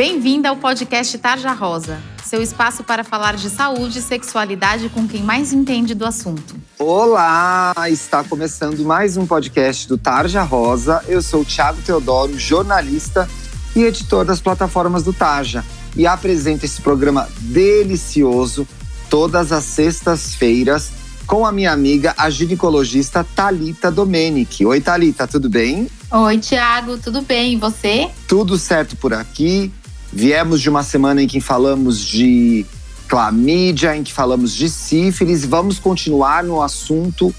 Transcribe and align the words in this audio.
Bem-vinda 0.00 0.48
ao 0.48 0.56
podcast 0.56 1.18
Tarja 1.18 1.52
Rosa, 1.52 2.00
seu 2.24 2.40
espaço 2.40 2.82
para 2.82 3.04
falar 3.04 3.36
de 3.36 3.50
saúde 3.50 3.98
e 3.98 4.00
sexualidade 4.00 4.88
com 4.88 5.06
quem 5.06 5.22
mais 5.22 5.52
entende 5.52 5.94
do 5.94 6.06
assunto. 6.06 6.56
Olá! 6.78 7.74
Está 7.86 8.24
começando 8.24 8.82
mais 8.82 9.18
um 9.18 9.26
podcast 9.26 9.86
do 9.86 9.98
Tarja 9.98 10.42
Rosa. 10.42 11.04
Eu 11.06 11.20
sou 11.20 11.42
o 11.42 11.44
Thiago 11.44 11.82
Teodoro, 11.82 12.38
jornalista 12.38 13.28
e 13.76 13.82
editor 13.82 14.24
das 14.24 14.40
plataformas 14.40 15.02
do 15.02 15.12
Tarja. 15.12 15.62
E 15.94 16.06
apresento 16.06 16.64
esse 16.64 16.80
programa 16.80 17.28
delicioso 17.38 18.66
todas 19.10 19.52
as 19.52 19.64
sextas-feiras 19.64 20.92
com 21.26 21.44
a 21.44 21.52
minha 21.52 21.72
amiga, 21.72 22.14
a 22.16 22.30
ginecologista 22.30 23.22
Talita 23.36 23.90
Domenic. 23.90 24.64
Oi, 24.64 24.80
Talita, 24.80 25.28
tudo 25.28 25.50
bem? 25.50 25.88
Oi, 26.10 26.38
Tiago, 26.38 26.96
tudo 26.96 27.20
bem? 27.22 27.52
E 27.52 27.56
você? 27.56 28.08
Tudo 28.26 28.58
certo 28.58 28.96
por 28.96 29.12
aqui. 29.12 29.70
Viemos 30.12 30.60
de 30.60 30.68
uma 30.68 30.82
semana 30.82 31.22
em 31.22 31.28
que 31.28 31.40
falamos 31.40 32.00
de 32.00 32.66
clamídia, 33.06 33.96
em 33.96 34.02
que 34.02 34.12
falamos 34.12 34.54
de 34.54 34.68
sífilis. 34.68 35.44
Vamos 35.44 35.78
continuar 35.78 36.44
no 36.44 36.62
assunto 36.62 37.34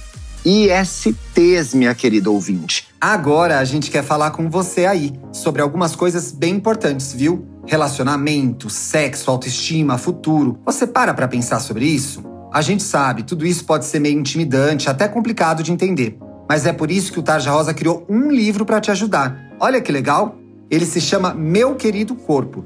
ISTs, 0.46 1.74
minha 1.74 1.94
querida 1.94 2.30
ouvinte. 2.30 2.88
Agora 3.00 3.60
a 3.60 3.64
gente 3.64 3.92
quer 3.92 4.04
falar 4.04 4.32
com 4.32 4.50
você 4.50 4.86
aí 4.86 5.14
sobre 5.32 5.62
algumas 5.62 5.96
coisas 5.96 6.32
bem 6.32 6.56
importantes, 6.56 7.14
viu? 7.14 7.46
Relacionamento, 7.68 8.70
sexo, 8.70 9.30
autoestima, 9.30 9.98
futuro. 9.98 10.60
Você 10.66 10.88
para 10.88 11.14
pra 11.14 11.28
pensar 11.28 11.60
sobre 11.60 11.86
isso? 11.86 12.24
A 12.54 12.62
gente 12.62 12.84
sabe, 12.84 13.24
tudo 13.24 13.46
isso 13.46 13.64
pode 13.66 13.86
ser 13.86 14.00
meio 14.00 14.20
intimidante, 14.20 14.90
até 14.90 15.08
complicado 15.08 15.64
de 15.64 15.72
entender. 15.72 16.18
Mas 16.50 16.66
é 16.66 16.74
por 16.74 16.92
isso 16.92 17.14
que 17.14 17.20
o 17.20 17.24
Tarja 17.24 17.52
Rosa 17.52 17.74
criou 17.74 18.06
um 18.10 18.30
livro 18.30 18.66
para 18.66 18.82
te 18.82 18.92
ajudar. 18.92 19.54
Olha 19.60 19.80
que 19.80 19.92
legal! 19.92 20.38
Ele 20.70 20.86
se 20.86 21.00
chama 21.00 21.34
Meu 21.34 21.76
Querido 21.76 22.16
Corpo 22.16 22.66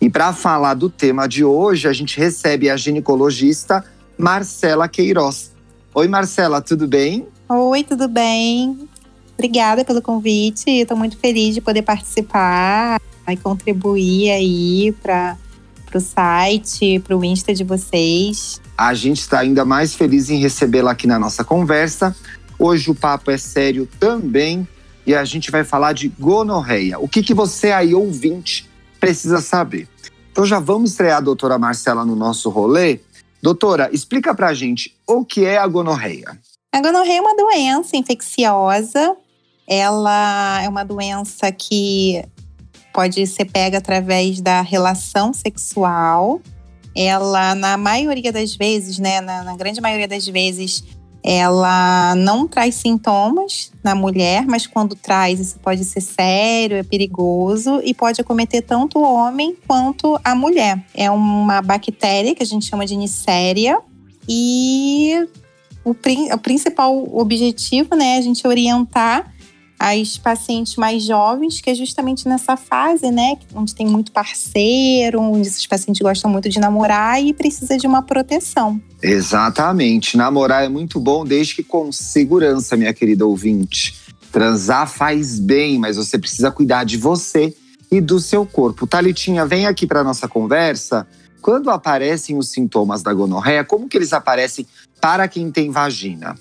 E 0.00 0.08
para 0.08 0.32
falar 0.32 0.74
do 0.74 0.88
tema 0.88 1.28
de 1.28 1.44
hoje, 1.44 1.86
a 1.86 1.92
gente 1.92 2.18
recebe 2.18 2.70
a 2.70 2.76
ginecologista 2.76 3.84
Marcela 4.16 4.88
Queiroz. 4.88 5.52
Oi, 5.94 6.08
Marcela, 6.08 6.62
tudo 6.62 6.88
bem? 6.88 7.26
Oi, 7.46 7.84
tudo 7.84 8.08
bem? 8.08 8.88
Obrigada 9.34 9.84
pelo 9.84 10.00
convite. 10.00 10.70
Estou 10.70 10.96
muito 10.96 11.18
feliz 11.18 11.54
de 11.54 11.60
poder 11.60 11.82
participar 11.82 12.98
e 13.28 13.36
contribuir 13.36 14.30
aí 14.30 14.92
para 15.02 15.36
o 15.94 16.00
site, 16.00 16.98
para 17.00 17.14
o 17.14 17.22
Insta 17.22 17.52
de 17.52 17.62
vocês. 17.62 18.58
A 18.78 18.94
gente 18.94 19.20
está 19.20 19.40
ainda 19.40 19.66
mais 19.66 19.94
feliz 19.94 20.30
em 20.30 20.38
recebê-la 20.38 20.92
aqui 20.92 21.06
na 21.06 21.18
nossa 21.18 21.44
conversa. 21.44 22.16
Hoje 22.58 22.90
o 22.90 22.94
papo 22.94 23.30
é 23.30 23.36
sério 23.36 23.86
também 23.98 24.66
e 25.06 25.14
a 25.14 25.26
gente 25.26 25.50
vai 25.50 25.62
falar 25.62 25.92
de 25.92 26.08
gonorreia. 26.08 26.98
O 26.98 27.06
que, 27.06 27.22
que 27.22 27.34
você 27.34 27.70
aí, 27.70 27.94
ouvinte, 27.94 28.69
precisa 29.00 29.40
saber? 29.40 29.88
Então 30.30 30.46
já 30.46 30.60
vamos 30.60 30.90
estrear 30.90 31.16
a 31.16 31.20
doutora 31.20 31.58
Marcela 31.58 32.04
no 32.04 32.14
nosso 32.14 32.50
rolê. 32.50 33.00
Doutora, 33.42 33.88
explica 33.92 34.34
pra 34.34 34.54
gente 34.54 34.94
o 35.06 35.24
que 35.24 35.44
é 35.44 35.56
a 35.58 35.66
gonorreia. 35.66 36.38
A 36.72 36.80
gonorreia 36.80 37.18
é 37.18 37.20
uma 37.20 37.34
doença 37.34 37.96
infecciosa. 37.96 39.16
Ela 39.66 40.62
é 40.62 40.68
uma 40.68 40.84
doença 40.84 41.50
que 41.50 42.22
pode 42.92 43.26
ser 43.26 43.46
pega 43.46 43.78
através 43.78 44.40
da 44.40 44.60
relação 44.60 45.32
sexual. 45.32 46.40
Ela, 46.94 47.54
na 47.54 47.76
maioria 47.76 48.32
das 48.32 48.54
vezes, 48.54 48.98
né, 48.98 49.20
na, 49.20 49.42
na 49.44 49.56
grande 49.56 49.80
maioria 49.80 50.08
das 50.08 50.26
vezes, 50.26 50.84
ela 51.22 52.14
não 52.14 52.48
traz 52.48 52.76
sintomas 52.76 53.72
na 53.82 53.94
mulher, 53.94 54.46
mas 54.46 54.66
quando 54.66 54.94
traz, 54.94 55.38
isso 55.38 55.58
pode 55.58 55.84
ser 55.84 56.00
sério, 56.00 56.76
é 56.76 56.82
perigoso 56.82 57.80
e 57.84 57.92
pode 57.92 58.20
acometer 58.20 58.62
tanto 58.62 58.98
o 58.98 59.02
homem 59.02 59.56
quanto 59.66 60.18
a 60.24 60.34
mulher. 60.34 60.82
É 60.94 61.10
uma 61.10 61.60
bactéria 61.60 62.34
que 62.34 62.42
a 62.42 62.46
gente 62.46 62.66
chama 62.66 62.86
de 62.86 62.96
Neisseria 62.96 63.78
e 64.28 65.26
o, 65.84 65.90
o 65.90 66.38
principal 66.38 66.96
objetivo 67.16 67.94
né, 67.94 68.16
é 68.16 68.18
a 68.18 68.22
gente 68.22 68.46
orientar 68.46 69.32
as 69.82 70.18
pacientes 70.18 70.76
mais 70.76 71.02
jovens, 71.02 71.62
que 71.62 71.70
é 71.70 71.74
justamente 71.74 72.28
nessa 72.28 72.54
fase, 72.54 73.10
né, 73.10 73.38
onde 73.54 73.74
tem 73.74 73.86
muito 73.86 74.12
parceiro, 74.12 75.18
onde 75.18 75.48
esses 75.48 75.66
pacientes 75.66 76.02
gostam 76.02 76.30
muito 76.30 76.50
de 76.50 76.60
namorar 76.60 77.22
e 77.24 77.32
precisa 77.32 77.78
de 77.78 77.86
uma 77.86 78.02
proteção. 78.02 78.78
Exatamente. 79.02 80.18
Namorar 80.18 80.62
é 80.64 80.68
muito 80.68 81.00
bom 81.00 81.24
desde 81.24 81.54
que 81.54 81.62
com 81.62 81.90
segurança, 81.90 82.76
minha 82.76 82.92
querida 82.92 83.26
ouvinte. 83.26 83.96
Transar 84.30 84.86
faz 84.86 85.40
bem, 85.40 85.78
mas 85.78 85.96
você 85.96 86.18
precisa 86.18 86.50
cuidar 86.50 86.84
de 86.84 86.98
você 86.98 87.56
e 87.90 88.02
do 88.02 88.20
seu 88.20 88.44
corpo. 88.44 88.86
Talitinha, 88.86 89.46
vem 89.46 89.66
aqui 89.66 89.86
para 89.86 90.04
nossa 90.04 90.28
conversa. 90.28 91.06
Quando 91.40 91.70
aparecem 91.70 92.36
os 92.36 92.50
sintomas 92.50 93.02
da 93.02 93.14
gonorreia, 93.14 93.64
como 93.64 93.88
que 93.88 93.96
eles 93.96 94.12
aparecem 94.12 94.66
para 95.00 95.26
quem 95.26 95.50
tem 95.50 95.70
vagina? 95.70 96.36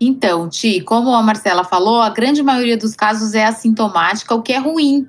Então, 0.00 0.48
Ti, 0.48 0.80
como 0.80 1.14
a 1.14 1.22
Marcela 1.22 1.64
falou, 1.64 2.00
a 2.00 2.10
grande 2.10 2.42
maioria 2.42 2.76
dos 2.76 2.94
casos 2.94 3.34
é 3.34 3.44
assintomática, 3.44 4.34
o 4.34 4.42
que 4.42 4.52
é 4.52 4.58
ruim, 4.58 5.06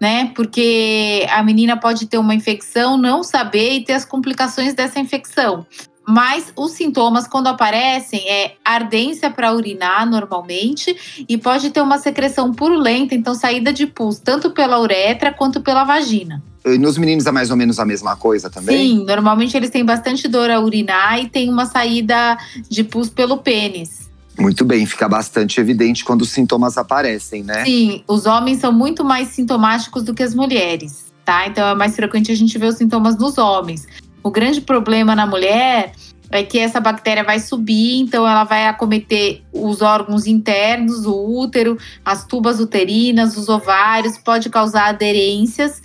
né? 0.00 0.32
Porque 0.34 1.26
a 1.30 1.42
menina 1.42 1.76
pode 1.76 2.06
ter 2.06 2.18
uma 2.18 2.34
infecção, 2.34 2.96
não 2.96 3.22
saber 3.22 3.74
e 3.74 3.84
ter 3.84 3.92
as 3.92 4.04
complicações 4.04 4.74
dessa 4.74 4.98
infecção. 4.98 5.66
Mas 6.08 6.52
os 6.54 6.70
sintomas, 6.72 7.26
quando 7.26 7.48
aparecem, 7.48 8.20
é 8.28 8.54
ardência 8.64 9.28
para 9.28 9.52
urinar 9.52 10.08
normalmente 10.08 11.24
e 11.28 11.36
pode 11.36 11.70
ter 11.70 11.80
uma 11.80 11.98
secreção 11.98 12.52
purulenta, 12.52 13.12
então 13.12 13.34
saída 13.34 13.72
de 13.72 13.88
pus, 13.88 14.20
tanto 14.20 14.50
pela 14.50 14.80
uretra 14.80 15.32
quanto 15.32 15.60
pela 15.60 15.82
vagina. 15.82 16.40
E 16.64 16.78
nos 16.78 16.96
meninos 16.96 17.26
é 17.26 17.32
mais 17.32 17.50
ou 17.50 17.56
menos 17.56 17.80
a 17.80 17.84
mesma 17.84 18.14
coisa 18.14 18.48
também? 18.48 18.76
Sim, 18.76 19.04
normalmente 19.04 19.56
eles 19.56 19.70
têm 19.70 19.84
bastante 19.84 20.28
dor 20.28 20.48
a 20.48 20.60
urinar 20.60 21.20
e 21.20 21.28
tem 21.28 21.48
uma 21.48 21.66
saída 21.66 22.38
de 22.68 22.84
pus 22.84 23.08
pelo 23.08 23.38
pênis. 23.38 24.05
Muito 24.38 24.64
bem, 24.64 24.84
fica 24.84 25.08
bastante 25.08 25.60
evidente 25.60 26.04
quando 26.04 26.22
os 26.22 26.30
sintomas 26.30 26.76
aparecem, 26.76 27.42
né? 27.42 27.64
Sim, 27.64 28.02
os 28.06 28.26
homens 28.26 28.58
são 28.58 28.72
muito 28.72 29.04
mais 29.04 29.28
sintomáticos 29.28 30.02
do 30.02 30.14
que 30.14 30.22
as 30.22 30.34
mulheres, 30.34 31.06
tá? 31.24 31.46
Então 31.46 31.66
é 31.66 31.74
mais 31.74 31.96
frequente 31.96 32.30
a 32.30 32.34
gente 32.34 32.56
ver 32.58 32.66
os 32.66 32.76
sintomas 32.76 33.16
nos 33.16 33.38
homens. 33.38 33.86
O 34.22 34.30
grande 34.30 34.60
problema 34.60 35.14
na 35.14 35.26
mulher 35.26 35.92
é 36.30 36.42
que 36.42 36.58
essa 36.58 36.80
bactéria 36.80 37.22
vai 37.22 37.38
subir, 37.38 38.00
então 38.00 38.26
ela 38.26 38.44
vai 38.44 38.66
acometer 38.66 39.42
os 39.52 39.80
órgãos 39.80 40.26
internos, 40.26 41.06
o 41.06 41.14
útero, 41.14 41.78
as 42.04 42.24
tubas 42.24 42.60
uterinas, 42.60 43.36
os 43.36 43.48
ovários, 43.48 44.18
pode 44.18 44.50
causar 44.50 44.88
aderências, 44.88 45.80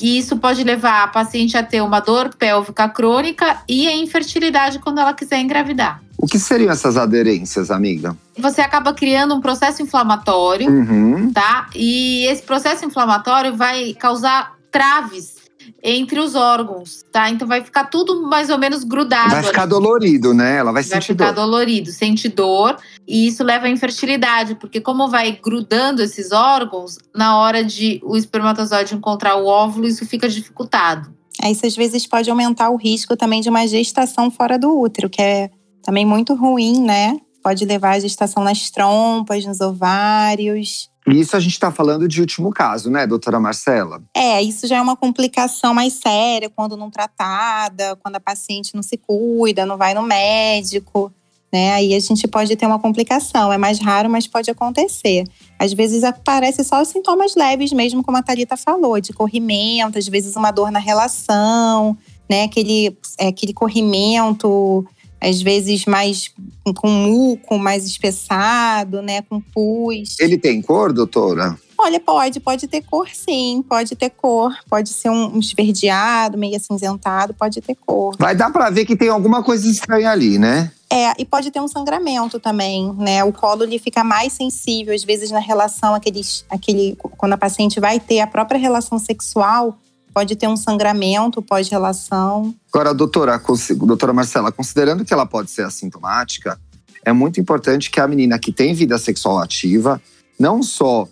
e 0.00 0.18
isso 0.18 0.36
pode 0.36 0.64
levar 0.64 1.04
a 1.04 1.08
paciente 1.08 1.56
a 1.56 1.62
ter 1.62 1.80
uma 1.80 2.00
dor 2.00 2.34
pélvica 2.34 2.88
crônica 2.88 3.62
e 3.68 3.86
a 3.86 3.96
infertilidade 3.96 4.78
quando 4.80 4.98
ela 4.98 5.14
quiser 5.14 5.40
engravidar. 5.40 6.02
O 6.18 6.26
que 6.26 6.38
seriam 6.38 6.70
essas 6.70 6.96
aderências, 6.96 7.70
amiga? 7.70 8.16
Você 8.38 8.60
acaba 8.60 8.92
criando 8.92 9.34
um 9.34 9.40
processo 9.40 9.82
inflamatório, 9.82 10.68
uhum. 10.68 11.32
tá? 11.32 11.68
E 11.74 12.26
esse 12.26 12.42
processo 12.42 12.84
inflamatório 12.84 13.54
vai 13.54 13.94
causar 13.94 14.54
traves 14.70 15.36
entre 15.82 16.18
os 16.18 16.34
órgãos, 16.34 17.04
tá? 17.12 17.30
Então 17.30 17.46
vai 17.46 17.62
ficar 17.62 17.84
tudo 17.84 18.22
mais 18.22 18.50
ou 18.50 18.58
menos 18.58 18.84
grudado. 18.84 19.30
Vai 19.30 19.42
ficar 19.42 19.62
ali. 19.62 19.70
dolorido, 19.70 20.34
né? 20.34 20.56
Ela 20.56 20.72
vai, 20.72 20.82
vai 20.82 20.84
sentir 20.84 21.14
dor. 21.14 21.24
Vai 21.24 21.32
ficar 21.32 21.42
dolorido, 21.42 21.92
sente 21.92 22.28
dor. 22.28 22.76
E 23.06 23.26
isso 23.26 23.44
leva 23.44 23.66
à 23.66 23.70
infertilidade, 23.70 24.54
porque 24.56 24.80
como 24.80 25.08
vai 25.08 25.38
grudando 25.42 26.02
esses 26.02 26.32
órgãos, 26.32 26.98
na 27.14 27.38
hora 27.38 27.62
de 27.64 28.00
o 28.04 28.16
espermatozoide 28.16 28.94
encontrar 28.94 29.36
o 29.36 29.46
óvulo, 29.46 29.86
isso 29.86 30.06
fica 30.06 30.28
dificultado. 30.28 31.14
Isso 31.44 31.66
às 31.66 31.76
vezes 31.76 32.06
pode 32.06 32.30
aumentar 32.30 32.70
o 32.70 32.76
risco 32.76 33.16
também 33.16 33.40
de 33.40 33.48
uma 33.48 33.66
gestação 33.66 34.30
fora 34.30 34.58
do 34.58 34.78
útero, 34.78 35.10
que 35.10 35.20
é 35.20 35.50
também 35.86 36.04
muito 36.04 36.34
ruim, 36.34 36.80
né? 36.80 37.16
Pode 37.42 37.64
levar 37.64 37.92
a 37.92 38.00
gestação 38.00 38.42
nas 38.42 38.70
trompas, 38.70 39.44
nos 39.44 39.60
ovários. 39.60 40.90
Isso 41.06 41.36
a 41.36 41.40
gente 41.40 41.52
está 41.52 41.70
falando 41.70 42.08
de 42.08 42.20
último 42.20 42.50
caso, 42.50 42.90
né, 42.90 43.06
doutora 43.06 43.38
Marcela? 43.38 44.02
É, 44.12 44.42
isso 44.42 44.66
já 44.66 44.78
é 44.78 44.80
uma 44.80 44.96
complicação 44.96 45.72
mais 45.72 45.92
séria 45.92 46.50
quando 46.50 46.76
não 46.76 46.90
tratada, 46.90 47.94
quando 48.02 48.16
a 48.16 48.20
paciente 48.20 48.74
não 48.74 48.82
se 48.82 48.96
cuida, 48.96 49.64
não 49.64 49.76
vai 49.76 49.94
no 49.94 50.02
médico, 50.02 51.12
né? 51.52 51.74
Aí 51.74 51.94
a 51.94 52.00
gente 52.00 52.26
pode 52.26 52.56
ter 52.56 52.66
uma 52.66 52.80
complicação. 52.80 53.52
É 53.52 53.56
mais 53.56 53.78
raro, 53.78 54.10
mas 54.10 54.26
pode 54.26 54.50
acontecer. 54.50 55.22
Às 55.56 55.72
vezes 55.72 56.02
aparece 56.02 56.64
só 56.64 56.82
os 56.82 56.88
sintomas 56.88 57.36
leves, 57.36 57.72
mesmo 57.72 58.02
como 58.02 58.16
a 58.16 58.22
Thalita 58.22 58.56
falou, 58.56 59.00
de 59.00 59.12
corrimento, 59.12 59.96
às 59.96 60.08
vezes 60.08 60.34
uma 60.34 60.50
dor 60.50 60.72
na 60.72 60.80
relação, 60.80 61.96
né? 62.28 62.42
Aquele, 62.42 62.98
é, 63.16 63.28
aquele 63.28 63.52
corrimento 63.52 64.84
às 65.20 65.40
vezes 65.42 65.84
mais 65.86 66.30
com 66.76 66.88
muco, 66.88 67.58
mais 67.58 67.84
espessado, 67.84 69.02
né, 69.02 69.22
com 69.22 69.40
pus. 69.40 70.18
Ele 70.20 70.38
tem 70.38 70.60
cor, 70.60 70.92
doutora? 70.92 71.58
Olha, 71.78 72.00
pode, 72.00 72.40
pode 72.40 72.66
ter 72.66 72.82
cor 72.82 73.08
sim, 73.12 73.62
pode 73.68 73.94
ter 73.94 74.10
cor, 74.10 74.52
pode 74.68 74.88
ser 74.88 75.10
um 75.10 75.38
esverdeado, 75.38 76.38
meio 76.38 76.56
acinzentado, 76.56 77.34
pode 77.34 77.60
ter 77.60 77.74
cor. 77.74 78.16
Vai 78.18 78.34
dar 78.34 78.50
para 78.50 78.70
ver 78.70 78.86
que 78.86 78.96
tem 78.96 79.08
alguma 79.08 79.42
coisa 79.42 79.68
estranha 79.68 80.10
ali, 80.10 80.38
né? 80.38 80.72
É, 80.90 81.20
e 81.20 81.24
pode 81.24 81.50
ter 81.50 81.60
um 81.60 81.68
sangramento 81.68 82.40
também, 82.40 82.92
né? 82.94 83.22
O 83.24 83.32
colo 83.32 83.64
ele 83.64 83.78
fica 83.78 84.02
mais 84.02 84.32
sensível, 84.32 84.94
às 84.94 85.04
vezes 85.04 85.30
na 85.30 85.40
relação 85.40 85.94
aqueles, 85.94 86.46
aquele, 86.48 86.96
quando 87.18 87.34
a 87.34 87.38
paciente 87.38 87.78
vai 87.78 88.00
ter 88.00 88.20
a 88.20 88.26
própria 88.26 88.58
relação 88.58 88.98
sexual, 88.98 89.76
pode 90.16 90.34
ter 90.34 90.48
um 90.48 90.56
sangramento 90.56 91.42
pós-relação. 91.42 92.54
Agora, 92.72 92.94
doutora, 92.94 93.38
doutora 93.82 94.14
Marcela, 94.14 94.50
considerando 94.50 95.04
que 95.04 95.12
ela 95.12 95.26
pode 95.26 95.50
ser 95.50 95.60
assintomática, 95.60 96.58
é 97.04 97.12
muito 97.12 97.38
importante 97.38 97.90
que 97.90 98.00
a 98.00 98.08
menina 98.08 98.38
que 98.38 98.50
tem 98.50 98.72
vida 98.72 98.96
sexual 98.96 99.38
ativa 99.38 100.00
não 100.40 100.62
só 100.62 101.06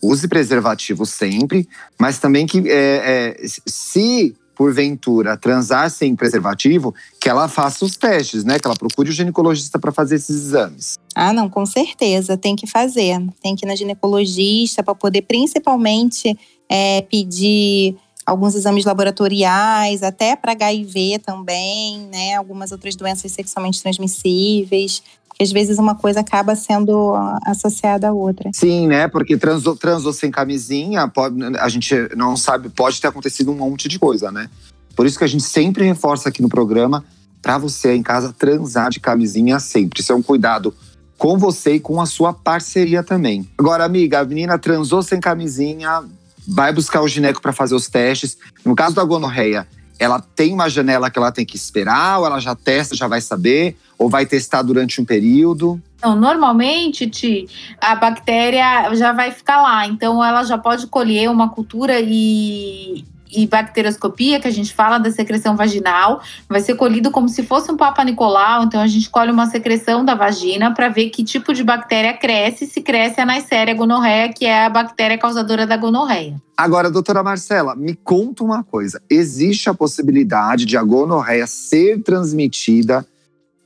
use 0.00 0.28
preservativo 0.28 1.04
sempre, 1.04 1.68
mas 1.98 2.20
também 2.20 2.46
que 2.46 2.62
é, 2.70 3.34
é, 3.40 3.46
se 3.66 4.36
porventura 4.54 5.36
transar 5.36 5.90
sem 5.90 6.14
preservativo, 6.14 6.94
que 7.20 7.28
ela 7.28 7.48
faça 7.48 7.84
os 7.84 7.96
testes, 7.96 8.44
né? 8.44 8.60
Que 8.60 8.68
ela 8.68 8.76
procure 8.76 9.10
o 9.10 9.12
ginecologista 9.12 9.80
para 9.80 9.90
fazer 9.90 10.14
esses 10.14 10.36
exames. 10.36 10.94
Ah, 11.12 11.32
não, 11.32 11.48
com 11.48 11.66
certeza, 11.66 12.36
tem 12.36 12.54
que 12.54 12.68
fazer. 12.68 13.20
Tem 13.42 13.56
que 13.56 13.66
ir 13.66 13.68
na 13.68 13.74
ginecologista 13.74 14.80
para 14.80 14.94
poder 14.94 15.22
principalmente 15.22 16.38
é, 16.68 17.02
pedir 17.02 17.96
alguns 18.24 18.54
exames 18.54 18.84
laboratoriais, 18.84 20.02
até 20.02 20.36
para 20.36 20.52
HIV 20.52 21.20
também, 21.24 22.08
né? 22.10 22.34
Algumas 22.34 22.72
outras 22.72 22.96
doenças 22.96 23.30
sexualmente 23.32 23.82
transmissíveis. 23.82 25.02
Porque 25.28 25.42
às 25.42 25.52
vezes 25.52 25.78
uma 25.78 25.94
coisa 25.94 26.20
acaba 26.20 26.54
sendo 26.54 27.14
associada 27.44 28.08
à 28.08 28.12
outra. 28.12 28.50
Sim, 28.54 28.86
né? 28.86 29.08
Porque 29.08 29.36
transou, 29.36 29.76
transou 29.76 30.12
sem 30.12 30.30
camisinha, 30.30 31.08
pode, 31.08 31.36
a 31.58 31.68
gente 31.68 31.94
não 32.16 32.36
sabe, 32.36 32.68
pode 32.68 33.00
ter 33.00 33.08
acontecido 33.08 33.50
um 33.50 33.56
monte 33.56 33.88
de 33.88 33.98
coisa, 33.98 34.30
né? 34.30 34.48
Por 34.94 35.06
isso 35.06 35.18
que 35.18 35.24
a 35.24 35.28
gente 35.28 35.42
sempre 35.42 35.84
reforça 35.84 36.28
aqui 36.28 36.40
no 36.40 36.48
programa 36.48 37.04
para 37.42 37.58
você 37.58 37.94
em 37.94 38.02
casa 38.02 38.32
transar 38.32 38.90
de 38.90 39.00
camisinha 39.00 39.58
sempre. 39.58 40.00
Isso 40.00 40.12
é 40.12 40.14
um 40.14 40.22
cuidado 40.22 40.72
com 41.18 41.36
você 41.36 41.74
e 41.74 41.80
com 41.80 42.00
a 42.00 42.06
sua 42.06 42.32
parceria 42.32 43.02
também. 43.02 43.48
Agora, 43.58 43.84
amiga, 43.84 44.20
a 44.20 44.24
menina 44.24 44.58
transou 44.58 45.02
sem 45.02 45.20
camisinha, 45.20 46.04
vai 46.46 46.72
buscar 46.72 47.02
o 47.02 47.08
gineco 47.08 47.40
para 47.40 47.52
fazer 47.52 47.74
os 47.74 47.88
testes. 47.88 48.36
No 48.64 48.74
caso 48.74 48.94
da 48.94 49.04
gonorreia, 49.04 49.66
ela 49.98 50.20
tem 50.20 50.52
uma 50.52 50.68
janela 50.68 51.10
que 51.10 51.18
ela 51.18 51.32
tem 51.32 51.46
que 51.46 51.56
esperar, 51.56 52.18
ou 52.18 52.26
ela 52.26 52.40
já 52.40 52.54
testa, 52.54 52.96
já 52.96 53.06
vai 53.06 53.20
saber, 53.20 53.76
ou 53.98 54.08
vai 54.08 54.26
testar 54.26 54.62
durante 54.62 55.00
um 55.00 55.04
período? 55.04 55.80
Não, 56.02 56.16
normalmente, 56.16 57.08
Ti, 57.08 57.48
a 57.80 57.94
bactéria 57.94 58.92
já 58.94 59.12
vai 59.12 59.30
ficar 59.30 59.62
lá. 59.62 59.86
Então, 59.86 60.22
ela 60.22 60.42
já 60.44 60.58
pode 60.58 60.86
colher 60.88 61.30
uma 61.30 61.48
cultura 61.48 62.00
e, 62.00 63.04
e 63.34 63.46
bacterioscopia, 63.46 64.40
que 64.40 64.48
a 64.48 64.50
gente 64.50 64.72
fala 64.72 64.98
da 64.98 65.10
secreção 65.10 65.56
vaginal, 65.56 66.20
vai 66.48 66.60
ser 66.60 66.74
colhido 66.74 67.10
como 67.10 67.28
se 67.28 67.42
fosse 67.42 67.70
um 67.70 67.76
Papa 67.76 68.04
Nicolau. 68.04 68.64
Então, 68.64 68.80
a 68.80 68.86
gente 68.86 69.10
colhe 69.10 69.30
uma 69.30 69.46
secreção 69.46 70.04
da 70.04 70.14
vagina 70.14 70.72
para 70.72 70.88
ver 70.88 71.10
que 71.10 71.24
tipo 71.24 71.52
de 71.52 71.64
bactéria 71.64 72.12
cresce. 72.12 72.66
Se 72.66 72.80
cresce 72.80 73.20
a 73.20 73.26
Neisseria 73.26 73.74
gonorreia, 73.74 74.32
que 74.32 74.46
é 74.46 74.64
a 74.64 74.70
bactéria 74.70 75.18
causadora 75.18 75.66
da 75.66 75.76
gonorreia. 75.76 76.40
Agora, 76.56 76.90
doutora 76.90 77.22
Marcela, 77.22 77.74
me 77.74 77.94
conta 77.94 78.44
uma 78.44 78.62
coisa: 78.62 79.02
existe 79.10 79.68
a 79.68 79.74
possibilidade 79.74 80.64
de 80.64 80.76
a 80.76 80.82
gonorreia 80.82 81.46
ser 81.46 82.02
transmitida 82.02 83.06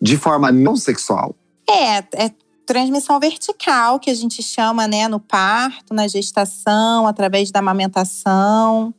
de 0.01 0.17
forma 0.17 0.51
não 0.51 0.77
sexual? 0.77 1.35
É, 1.69 1.99
é 1.99 2.31
transmissão 2.69 3.19
vertical, 3.19 3.99
que 3.99 4.11
a 4.11 4.15
gente 4.15 4.43
chama, 4.43 4.87
né, 4.87 5.09
no 5.09 5.19
parto, 5.19 5.95
na 5.95 6.07
gestação, 6.07 7.07
através 7.07 7.51
da 7.51 7.61
amamentação. 7.61 8.95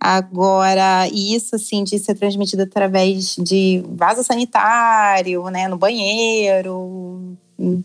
Agora, 0.00 1.08
isso 1.08 1.56
assim 1.56 1.82
de 1.82 1.98
ser 1.98 2.14
transmitido 2.14 2.62
através 2.62 3.34
de 3.36 3.84
vaso 3.96 4.22
sanitário, 4.22 5.44
né, 5.50 5.66
no 5.66 5.76
banheiro, 5.76 7.36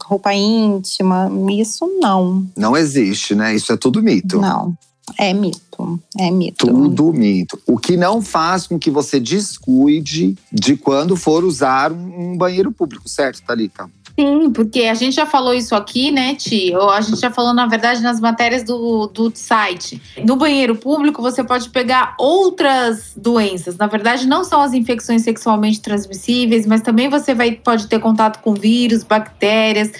roupa 0.04 0.33
íntima, 0.33 1.31
isso 1.51 1.88
não. 2.00 2.45
Não 2.56 2.77
existe, 2.77 3.33
né? 3.33 3.56
Isso 3.56 3.71
é 3.74 3.77
tudo 3.77 4.01
mito. 4.01 4.39
Não. 4.39 4.77
É 5.19 5.33
mito, 5.33 6.00
é 6.18 6.31
mito. 6.31 6.65
Tudo 6.65 7.12
mito. 7.12 7.60
O 7.68 7.77
que 7.77 7.98
não 7.98 8.21
faz 8.21 8.68
com 8.68 8.80
que 8.80 8.89
você 8.89 9.19
descuide 9.19 10.38
de 10.51 10.77
quando 10.77 11.18
for 11.18 11.44
usar 11.44 11.92
um 11.92 12.38
banheiro 12.38 12.71
público, 12.71 13.10
certo, 13.10 13.42
Thalita? 13.45 13.89
Sim, 14.18 14.51
porque 14.51 14.81
a 14.81 14.94
gente 14.94 15.15
já 15.15 15.25
falou 15.25 15.56
isso 15.56 15.74
aqui, 15.74 16.12
né, 16.12 16.36
Ti? 16.36 16.71
Ou 16.75 16.92
a 16.92 17.01
gente 17.01 17.19
já 17.19 17.31
falou, 17.31 17.51
na 17.51 17.65
verdade, 17.65 18.00
nas 18.01 18.19
matérias 18.19 18.63
do, 18.63 19.07
do 19.07 19.31
site. 19.33 20.00
No 20.24 20.36
banheiro 20.36 20.75
público, 20.75 21.19
você 21.19 21.44
pode 21.44 21.69
pegar 21.69 22.13
outras 22.19 23.13
doenças. 23.18 23.75
Na 23.75 23.88
verdade, 23.88 24.27
não 24.27 24.44
são 24.44 24.62
as 24.62 24.74
infecções 24.74 25.24
sexualmente 25.24 25.81
transmissíveis, 25.81 26.68
mas 26.68 26.81
também 26.81 27.10
você 27.10 27.33
vai, 27.33 27.54
pode 27.54 27.88
ter 27.88 28.00
contato 28.00 28.39
com 28.39 28.54
vírus, 28.54 29.04
bactérias, 29.04 29.92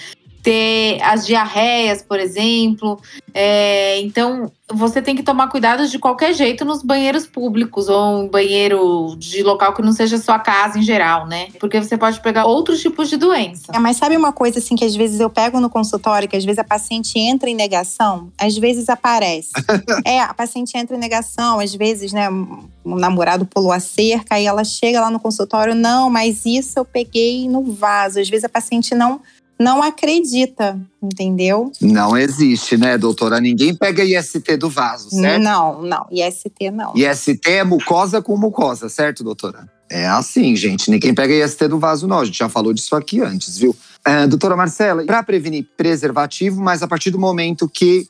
ter 0.44 1.00
as 1.02 1.26
diarreias, 1.26 2.02
por 2.02 2.20
exemplo. 2.20 3.00
É, 3.32 3.98
então, 4.02 4.52
você 4.70 5.00
tem 5.00 5.16
que 5.16 5.22
tomar 5.22 5.48
cuidado 5.48 5.88
de 5.88 5.98
qualquer 5.98 6.34
jeito 6.34 6.66
nos 6.66 6.82
banheiros 6.82 7.26
públicos 7.26 7.88
ou 7.88 8.24
em 8.24 8.28
banheiro 8.28 9.16
de 9.18 9.42
local 9.42 9.72
que 9.72 9.80
não 9.80 9.92
seja 9.92 10.18
sua 10.18 10.38
casa 10.38 10.78
em 10.78 10.82
geral, 10.82 11.26
né? 11.26 11.48
Porque 11.58 11.82
você 11.82 11.96
pode 11.96 12.20
pegar 12.20 12.44
outros 12.44 12.82
tipos 12.82 13.08
de 13.08 13.16
doença. 13.16 13.72
É, 13.74 13.78
mas 13.78 13.96
sabe 13.96 14.18
uma 14.18 14.32
coisa 14.32 14.58
assim 14.58 14.76
que 14.76 14.84
às 14.84 14.94
vezes 14.94 15.18
eu 15.18 15.30
pego 15.30 15.58
no 15.60 15.70
consultório, 15.70 16.28
que 16.28 16.36
às 16.36 16.44
vezes 16.44 16.58
a 16.58 16.64
paciente 16.64 17.18
entra 17.18 17.48
em 17.48 17.54
negação, 17.54 18.30
às 18.38 18.54
vezes 18.58 18.90
aparece. 18.90 19.50
é, 20.04 20.20
a 20.20 20.34
paciente 20.34 20.76
entra 20.76 20.94
em 20.94 21.00
negação, 21.00 21.58
às 21.58 21.74
vezes, 21.74 22.12
né, 22.12 22.28
o 22.28 22.96
namorado 22.96 23.46
pulou 23.46 23.72
a 23.72 23.80
cerca 23.80 24.38
e 24.38 24.46
ela 24.46 24.62
chega 24.62 25.00
lá 25.00 25.10
no 25.10 25.18
consultório, 25.18 25.74
não, 25.74 26.10
mas 26.10 26.44
isso 26.44 26.78
eu 26.78 26.84
peguei 26.84 27.48
no 27.48 27.62
vaso. 27.72 28.20
Às 28.20 28.28
vezes 28.28 28.44
a 28.44 28.48
paciente 28.48 28.94
não 28.94 29.22
não 29.64 29.82
acredita, 29.82 30.78
entendeu? 31.02 31.72
Não 31.80 32.16
existe, 32.16 32.76
né, 32.76 32.98
doutora? 32.98 33.40
Ninguém 33.40 33.74
pega 33.74 34.04
IST 34.04 34.58
do 34.58 34.68
vaso, 34.68 35.08
certo? 35.08 35.42
Não, 35.42 35.80
não, 35.80 36.06
IST 36.10 36.70
não. 36.70 36.92
IST 36.94 37.40
é 37.46 37.64
mucosa 37.64 38.20
com 38.20 38.36
mucosa, 38.36 38.90
certo, 38.90 39.24
doutora? 39.24 39.66
É 39.90 40.06
assim, 40.06 40.54
gente. 40.54 40.90
Ninguém 40.90 41.14
pega 41.14 41.32
IST 41.32 41.66
do 41.66 41.78
vaso, 41.78 42.06
não. 42.06 42.18
A 42.18 42.24
gente 42.26 42.38
já 42.38 42.48
falou 42.48 42.74
disso 42.74 42.94
aqui 42.94 43.22
antes, 43.22 43.56
viu? 43.56 43.74
É, 44.04 44.26
doutora 44.26 44.54
Marcela, 44.54 45.02
para 45.04 45.22
prevenir 45.22 45.66
preservativo, 45.76 46.60
mas 46.60 46.82
a 46.82 46.86
partir 46.86 47.10
do 47.10 47.18
momento 47.18 47.66
que 47.66 48.06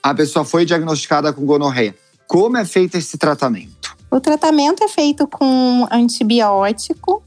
a 0.00 0.14
pessoa 0.14 0.44
foi 0.44 0.64
diagnosticada 0.64 1.32
com 1.32 1.44
gonorreia, 1.44 1.96
como 2.28 2.56
é 2.56 2.64
feito 2.64 2.96
esse 2.96 3.18
tratamento? 3.18 3.96
O 4.08 4.20
tratamento 4.20 4.84
é 4.84 4.88
feito 4.88 5.26
com 5.26 5.88
antibiótico, 5.90 7.22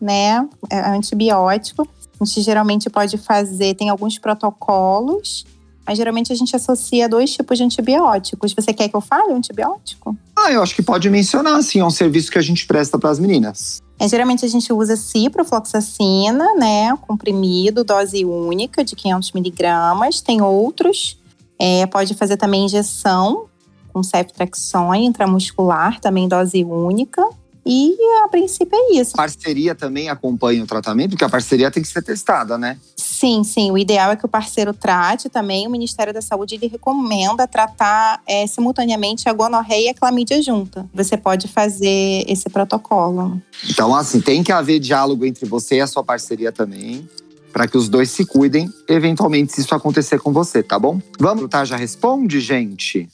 né? 0.00 0.46
É 0.70 0.80
antibiótico. 0.90 1.88
A 2.20 2.24
gente 2.24 2.40
geralmente 2.42 2.88
pode 2.88 3.18
fazer, 3.18 3.74
tem 3.74 3.88
alguns 3.88 4.18
protocolos, 4.18 5.44
mas 5.86 5.98
geralmente 5.98 6.32
a 6.32 6.36
gente 6.36 6.54
associa 6.56 7.08
dois 7.08 7.32
tipos 7.32 7.58
de 7.58 7.64
antibióticos. 7.64 8.54
Você 8.54 8.72
quer 8.72 8.88
que 8.88 8.96
eu 8.96 9.00
fale 9.00 9.32
o 9.32 9.36
antibiótico? 9.36 10.16
Ah, 10.36 10.50
eu 10.50 10.62
acho 10.62 10.74
que 10.74 10.82
pode 10.82 11.10
mencionar, 11.10 11.62
sim. 11.62 11.80
É 11.80 11.84
um 11.84 11.90
serviço 11.90 12.30
que 12.30 12.38
a 12.38 12.42
gente 12.42 12.66
presta 12.66 12.98
para 12.98 13.10
as 13.10 13.18
meninas. 13.18 13.82
É, 13.98 14.08
geralmente 14.08 14.44
a 14.44 14.48
gente 14.48 14.72
usa 14.72 14.96
ciprofloxacina, 14.96 16.54
né? 16.54 16.96
Comprimido, 17.02 17.84
dose 17.84 18.24
única 18.24 18.82
de 18.82 18.96
500 18.96 19.32
miligramas. 19.32 20.20
Tem 20.20 20.40
outros. 20.40 21.18
É, 21.58 21.86
pode 21.86 22.14
fazer 22.14 22.36
também 22.36 22.64
injeção 22.64 23.46
com 23.92 24.02
ceftriaxone 24.02 25.04
intramuscular, 25.04 26.00
também 26.00 26.26
dose 26.26 26.64
única. 26.64 27.24
E 27.66 27.96
a 28.24 28.28
princípio 28.28 28.76
é 28.76 28.94
isso. 28.94 29.12
Parceria 29.16 29.74
também 29.74 30.08
acompanha 30.08 30.62
o 30.62 30.66
tratamento, 30.66 31.10
porque 31.10 31.24
a 31.24 31.28
parceria 31.28 31.70
tem 31.70 31.82
que 31.82 31.88
ser 31.88 32.02
testada, 32.02 32.58
né? 32.58 32.78
Sim, 32.96 33.42
sim. 33.42 33.70
O 33.70 33.78
ideal 33.78 34.10
é 34.10 34.16
que 34.16 34.26
o 34.26 34.28
parceiro 34.28 34.74
trate 34.74 35.28
também. 35.28 35.66
O 35.66 35.70
Ministério 35.70 36.12
da 36.12 36.20
Saúde 36.20 36.56
ele 36.56 36.66
recomenda 36.66 37.46
tratar 37.46 38.20
é, 38.26 38.46
simultaneamente 38.46 39.28
a 39.28 39.32
gonorreia 39.32 39.86
e 39.86 39.88
a 39.88 39.94
clamídia 39.94 40.42
junta. 40.42 40.86
Você 40.92 41.16
pode 41.16 41.48
fazer 41.48 42.24
esse 42.28 42.50
protocolo. 42.50 43.40
Então, 43.70 43.94
assim, 43.94 44.20
tem 44.20 44.42
que 44.42 44.52
haver 44.52 44.78
diálogo 44.78 45.24
entre 45.24 45.46
você 45.46 45.76
e 45.76 45.80
a 45.80 45.86
sua 45.86 46.04
parceria 46.04 46.52
também, 46.52 47.08
para 47.52 47.66
que 47.66 47.78
os 47.78 47.88
dois 47.88 48.10
se 48.10 48.26
cuidem, 48.26 48.68
eventualmente, 48.88 49.52
se 49.52 49.60
isso 49.60 49.74
acontecer 49.74 50.18
com 50.20 50.32
você, 50.32 50.62
tá 50.62 50.78
bom? 50.78 51.00
Vamos, 51.18 51.48
tá? 51.48 51.64
Já 51.64 51.76
responde, 51.76 52.40
gente? 52.40 53.08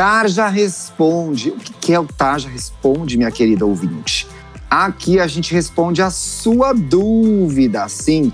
Tarja 0.00 0.48
Responde. 0.48 1.50
O 1.50 1.58
que 1.58 1.92
é 1.92 2.00
o 2.00 2.06
Tarja 2.06 2.48
Responde, 2.48 3.18
minha 3.18 3.30
querida 3.30 3.66
ouvinte? 3.66 4.26
Aqui 4.70 5.20
a 5.20 5.26
gente 5.26 5.52
responde 5.52 6.00
a 6.00 6.08
sua 6.08 6.72
dúvida. 6.72 7.86
Sim, 7.86 8.32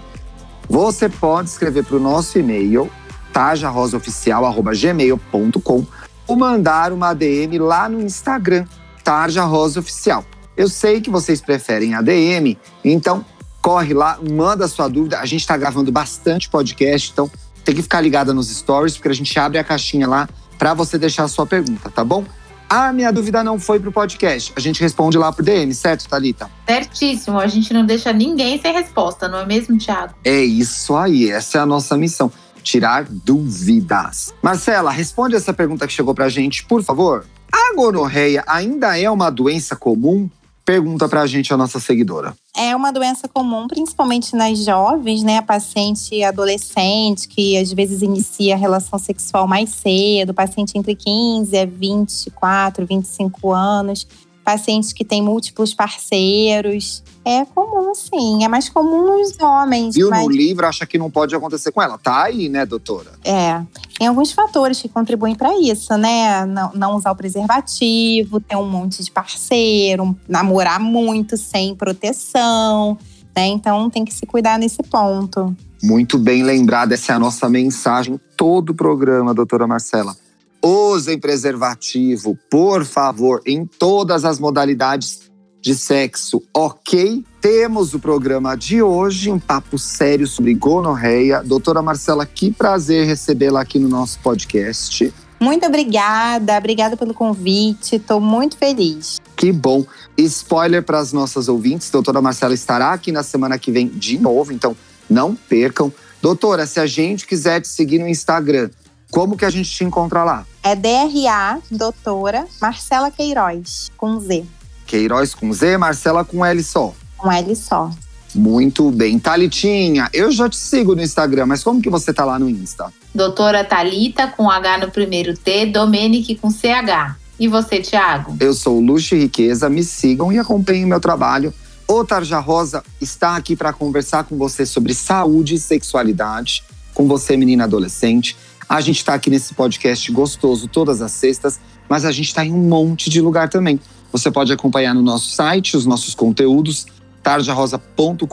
você 0.69 1.09
pode 1.09 1.49
escrever 1.49 1.85
para 1.85 1.97
o 1.97 2.01
nosso 2.01 2.39
e-mail, 2.39 2.89
tarjarosaoficial.gmail.com 3.33 5.87
ou 6.29 6.37
mandar 6.37 6.93
uma 6.93 7.13
DM 7.13 7.59
lá 7.59 7.89
no 7.89 8.01
Instagram, 8.01 8.65
Tarja 9.03 9.43
Rosa 9.43 9.81
Oficial. 9.81 10.25
Eu 10.57 10.69
sei 10.69 11.01
que 11.01 11.11
vocês 11.11 11.41
preferem 11.41 11.97
a 11.97 12.01
DM, 12.01 12.57
então 12.85 13.25
corre 13.61 13.93
lá, 13.93 14.21
manda 14.23 14.69
sua 14.69 14.87
dúvida. 14.87 15.19
A 15.19 15.27
gente 15.27 15.41
está 15.41 15.57
gravando 15.57 15.91
bastante 15.91 16.49
podcast, 16.49 17.11
então 17.11 17.29
tem 17.65 17.75
que 17.75 17.83
ficar 17.83 18.01
ligada 18.01 18.33
nos 18.33 18.57
stories, 18.57 18.97
porque 18.97 19.09
a 19.09 19.13
gente 19.13 19.37
abre 19.37 19.59
a 19.59 19.65
caixinha 19.65 20.07
lá 20.07 20.29
para 20.59 20.75
você 20.75 20.99
deixar 20.99 21.25
a 21.25 21.29
sua 21.29 21.47
pergunta, 21.47 21.91
tá 21.91 22.05
bom? 22.05 22.25
A 22.69 22.93
minha 22.93 23.13
dúvida 23.13 23.45
não 23.45 23.61
foi 23.61 23.79
pro 23.79 23.93
podcast. 23.93 24.53
A 24.57 24.61
gente 24.61 24.81
responde 24.81 25.17
lá 25.17 25.33
pro 25.33 25.45
DM, 25.45 25.73
certo, 25.73 26.09
Thalita? 26.09 26.51
Certíssimo. 26.67 27.39
A 27.39 27.47
gente 27.47 27.73
não 27.73 27.87
deixa 27.87 28.13
ninguém 28.13 28.61
sem 28.61 28.73
resposta, 28.73 29.29
não 29.29 29.39
é 29.39 29.47
mesmo, 29.47 29.79
Thiago? 29.79 30.15
É 30.25 30.41
isso 30.41 30.97
aí. 30.97 31.31
Essa 31.31 31.59
é 31.59 31.61
a 31.61 31.67
nossa 31.67 31.97
missão. 31.97 32.31
Tirar 32.65 33.05
dúvidas. 33.05 34.35
Marcela, 34.43 34.91
responde 34.91 35.37
essa 35.37 35.53
pergunta 35.53 35.87
que 35.87 35.93
chegou 35.93 36.13
pra 36.13 36.29
gente, 36.29 36.65
por 36.65 36.83
favor. 36.83 37.25
A 37.53 37.77
gonorreia 37.77 38.43
ainda 38.49 38.99
é 38.99 39.09
uma 39.09 39.31
doença 39.31 39.77
comum? 39.77 40.29
Pergunta 40.65 41.09
pra 41.09 41.25
gente 41.27 41.55
a 41.55 41.57
nossa 41.57 41.79
seguidora. 41.79 42.35
É 42.57 42.75
uma 42.75 42.91
doença 42.91 43.29
comum, 43.29 43.69
principalmente 43.69 44.35
nas 44.35 44.65
jovens, 44.65 45.23
né? 45.23 45.37
A 45.37 45.43
paciente 45.43 46.23
adolescente, 46.23 47.29
que 47.29 47.57
às 47.59 47.71
vezes 47.71 48.01
inicia 48.01 48.55
a 48.55 48.57
relação 48.57 48.99
sexual 48.99 49.47
mais 49.47 49.71
cedo, 49.71 50.33
paciente 50.33 50.79
entre 50.79 50.95
15 50.95 51.55
a 51.55 51.67
24, 51.67 52.87
25 52.87 53.53
anos 53.53 54.07
pacientes 54.47 54.93
que 54.93 55.05
têm 55.05 55.21
múltiplos 55.21 55.75
parceiros. 55.75 57.03
É 57.25 57.45
comum, 57.45 57.93
sim. 57.97 58.45
É 58.45 58.49
mais 58.49 58.69
comum 58.69 59.19
nos 59.19 59.37
homens. 59.41 59.97
E 59.97 60.05
mas... 60.05 60.23
no 60.23 60.31
livro 60.31 60.65
acha 60.65 60.87
que 60.87 60.97
não 60.97 61.11
pode 61.11 61.35
acontecer 61.35 61.73
com 61.73 61.83
ela. 61.83 61.99
Tá 61.99 62.23
aí, 62.23 62.49
né, 62.49 62.65
doutora? 62.65 63.11
É. 63.25 63.61
Tem 63.99 64.09
alguns 64.09 64.33
fatores 64.33 64.81
que 64.81 64.89
contribuem 64.89 65.35
para 65.35 65.59
isso, 65.59 65.97
né? 65.97 66.45
Não, 66.45 66.71
não, 66.75 66.97
usar 66.97 67.13
o 67.13 67.17
preservativo, 67.17 68.41
ter 68.41 68.57
um 68.57 68.69
monte 68.69 69.03
de 69.03 69.11
parceiro, 69.11 70.15
namorar 70.29 70.79
muito 70.79 71.37
sem 71.37 71.75
proteção, 71.75 72.99
né? 73.35 73.47
Então 73.47 73.89
tem 73.89 74.05
que 74.05 74.13
se 74.13 74.27
cuidar 74.27 74.59
nesse 74.59 74.83
ponto. 74.83 75.57
Muito 75.83 76.19
bem 76.19 76.43
lembrada, 76.43 76.95
essa 76.95 77.13
é 77.13 77.15
a 77.15 77.19
nossa 77.19 77.49
mensagem 77.49 78.21
todo 78.37 78.71
o 78.71 78.75
programa, 78.75 79.33
doutora 79.33 79.67
Marcela. 79.67 80.15
Usem 80.63 81.19
preservativo, 81.19 82.37
por 82.51 82.85
favor, 82.85 83.41
em 83.47 83.65
todas 83.65 84.25
as 84.25 84.39
modalidades 84.39 85.31
de 85.67 85.75
sexo, 85.75 86.41
ok? 86.55 87.25
Temos 87.41 87.93
o 87.93 87.99
programa 87.99 88.57
de 88.57 88.81
hoje, 88.81 89.33
um 89.33 89.39
papo 89.39 89.77
sério 89.77 90.25
sobre 90.25 90.55
gonorreia. 90.55 91.43
Doutora 91.43 91.83
Marcela, 91.83 92.25
que 92.25 92.53
prazer 92.53 93.05
recebê-la 93.05 93.63
aqui 93.63 93.77
no 93.81 93.89
nosso 93.89 94.21
podcast. 94.21 95.13
Muito 95.41 95.67
obrigada, 95.67 96.57
obrigada 96.57 96.97
pelo 96.97 97.13
convite, 97.13 97.97
estou 97.97 98.21
muito 98.21 98.57
feliz. 98.57 99.17
Que 99.35 99.51
bom. 99.51 99.85
Spoiler 100.17 100.85
para 100.85 101.01
as 101.01 101.13
nossas 101.13 101.49
ouvintes: 101.49 101.91
doutora 101.91 102.23
Marcela 102.23 102.55
estará 102.55 102.93
aqui 102.93 103.11
na 103.11 103.25
semana 103.25 103.59
que 103.59 103.73
vem 103.73 103.89
de 103.89 104.21
novo, 104.21 104.53
então 104.53 104.77
não 105.11 105.35
percam. 105.35 105.93
Doutora, 106.23 106.65
se 106.65 106.79
a 106.79 106.87
gente 106.87 107.27
quiser 107.27 107.61
te 107.61 107.67
seguir 107.67 107.99
no 107.99 108.07
Instagram, 108.07 108.71
como 109.11 109.37
que 109.37 109.45
a 109.45 109.51
gente 109.51 109.69
te 109.69 109.83
encontra 109.83 110.23
lá? 110.23 110.47
É 110.63 110.77
DRA, 110.77 111.59
doutora 111.69 112.47
Marcela 112.61 113.11
Queiroz, 113.11 113.91
com 113.97 114.21
Z. 114.21 114.45
Queiroz 114.87 115.35
com 115.35 115.53
Z, 115.53 115.77
Marcela 115.77 116.25
com 116.25 116.45
L 116.45 116.63
só. 116.63 116.95
Com 117.17 117.31
L 117.31 117.57
só. 117.57 117.91
Muito 118.35 118.91
bem. 118.91 119.19
Thalitinha, 119.19 120.09
eu 120.13 120.31
já 120.31 120.49
te 120.49 120.57
sigo 120.57 120.95
no 120.95 121.03
Instagram, 121.03 121.47
mas 121.47 121.65
como 121.65 121.81
que 121.81 121.89
você 121.89 122.13
tá 122.13 122.25
lá 122.25 122.39
no 122.39 122.49
Insta? 122.49 122.93
Doutora 123.15 123.65
Talita 123.65 124.27
com 124.29 124.51
H 124.51 124.79
no 124.79 124.91
primeiro 124.91 125.37
T, 125.37 125.67
Domenic 125.67 126.37
com 126.37 126.51
CH. 126.51 127.17
E 127.39 127.49
você, 127.49 127.81
Thiago? 127.81 128.37
Eu 128.39 128.55
sou 128.55 128.79
Luxo 128.81 129.15
e 129.15 129.21
Riqueza, 129.21 129.69
me 129.69 129.83
sigam 129.83 130.33
e 130.33 130.39
acompanhem 130.39 130.87
meu 130.87 131.01
trabalho. 131.01 131.53
O 131.89 132.05
Tarja 132.05 132.39
Rosa 132.39 132.83
está 133.01 133.37
aqui 133.37 133.55
para 133.55 133.73
conversar 133.73 134.25
com 134.25 134.37
você 134.37 134.67
sobre 134.67 134.93
saúde 134.93 135.55
e 135.55 135.59
sexualidade, 135.59 136.65
com 136.93 137.07
você, 137.07 137.37
menina 137.37 137.65
adolescente. 137.65 138.37
A 138.69 138.81
gente 138.81 138.99
está 138.99 139.15
aqui 139.15 139.31
nesse 139.31 139.55
podcast 139.55 140.11
gostoso 140.11 140.67
todas 140.67 141.01
as 141.01 141.13
sextas, 141.13 141.61
mas 141.89 142.05
a 142.05 142.11
gente 142.11 142.27
está 142.27 142.45
em 142.45 142.53
um 142.53 142.69
monte 142.69 143.09
de 143.09 143.21
lugar 143.21 143.49
também. 143.49 143.79
Você 144.17 144.31
pode 144.31 144.51
acompanhar 144.51 144.95
no 144.95 145.03
nosso 145.03 145.31
site 145.31 145.77
os 145.77 145.85
nossos 145.85 146.15
conteúdos, 146.15 146.87
tarjarosa.com.br. 147.23 148.27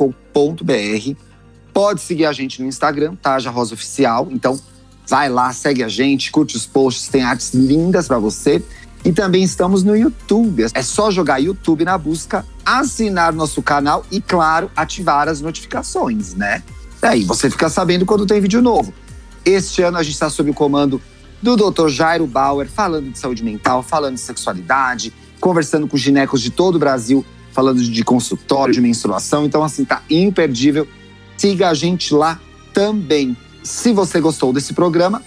Pode 1.73 1.99
seguir 1.99 2.25
a 2.25 2.31
gente 2.31 2.61
no 2.61 2.69
Instagram, 2.69 3.15
Tarja 3.15 3.51
Rosa 3.51 3.73
Oficial. 3.73 4.29
Então, 4.31 4.57
vai 5.05 5.27
lá, 5.27 5.51
segue 5.51 5.83
a 5.83 5.89
gente, 5.89 6.31
curte 6.31 6.55
os 6.55 6.65
posts, 6.65 7.09
tem 7.09 7.21
artes 7.21 7.53
lindas 7.53 8.07
para 8.07 8.17
você. 8.17 8.63
E 9.03 9.11
também 9.11 9.43
estamos 9.43 9.83
no 9.83 9.93
YouTube. 9.93 10.67
É 10.73 10.81
só 10.81 11.11
jogar 11.11 11.39
YouTube 11.39 11.83
na 11.83 11.97
busca, 11.97 12.45
assinar 12.65 13.33
nosso 13.33 13.61
canal 13.61 14.05
e, 14.09 14.21
claro, 14.21 14.71
ativar 14.77 15.27
as 15.27 15.41
notificações, 15.41 16.33
né? 16.33 16.63
Aí 17.01 17.25
você 17.25 17.49
fica 17.49 17.67
sabendo 17.67 18.05
quando 18.05 18.25
tem 18.25 18.39
vídeo 18.39 18.61
novo. 18.61 18.93
Este 19.43 19.81
ano 19.81 19.97
a 19.97 20.03
gente 20.03 20.13
está 20.13 20.29
sob 20.29 20.49
o 20.49 20.53
comando 20.53 21.01
do 21.41 21.57
Dr. 21.57 21.89
Jairo 21.89 22.25
Bauer, 22.25 22.69
falando 22.69 23.11
de 23.11 23.19
saúde 23.19 23.43
mental, 23.43 23.83
falando 23.83 24.13
de 24.13 24.21
sexualidade, 24.21 25.11
conversando 25.43 25.89
com 25.89 25.97
ginecos 25.97 26.41
de 26.41 26.49
todo 26.49 26.75
o 26.75 26.79
Brasil, 26.79 27.25
falando 27.51 27.83
de 27.83 28.03
consultório, 28.05 28.73
de 28.73 28.79
menstruação. 28.79 29.43
Então, 29.43 29.61
assim, 29.61 29.83
tá 29.83 30.01
imperdível. 30.09 30.87
Siga 31.35 31.67
a 31.67 31.73
gente 31.73 32.13
lá 32.13 32.39
também. 32.73 33.35
Se 33.61 33.91
você 33.91 34.21
gostou 34.21 34.53
desse 34.53 34.71
programa, 34.71 35.21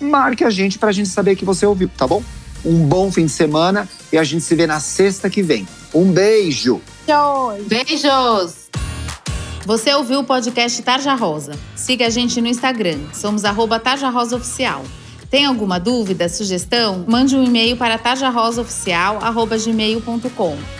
marque 0.00 0.42
a 0.42 0.50
gente 0.50 0.76
para 0.76 0.88
a 0.88 0.92
gente 0.92 1.08
saber 1.08 1.36
que 1.36 1.44
você 1.44 1.64
ouviu, 1.64 1.88
tá 1.96 2.04
bom? 2.04 2.20
Um 2.64 2.84
bom 2.84 3.12
fim 3.12 3.26
de 3.26 3.30
semana 3.30 3.88
e 4.12 4.18
a 4.18 4.24
gente 4.24 4.42
se 4.42 4.56
vê 4.56 4.66
na 4.66 4.80
sexta 4.80 5.30
que 5.30 5.40
vem. 5.40 5.68
Um 5.94 6.10
beijo! 6.10 6.80
Beijos! 7.06 7.68
Beijos! 7.68 8.54
Você 9.66 9.94
ouviu 9.94 10.18
o 10.18 10.24
podcast 10.24 10.82
Tarja 10.82 11.14
Rosa. 11.14 11.52
Siga 11.76 12.08
a 12.08 12.10
gente 12.10 12.40
no 12.40 12.48
Instagram. 12.48 12.98
Somos 13.12 13.44
arroba 13.44 13.78
Tarja 13.78 14.10
Rosa 14.10 14.34
Oficial. 14.34 14.82
Tem 15.30 15.46
alguma 15.46 15.78
dúvida, 15.78 16.28
sugestão? 16.28 17.04
Mande 17.06 17.36
um 17.36 17.44
e-mail 17.44 17.76
para 17.76 17.96
tarjarosaoficial.gmail.com 17.96 20.79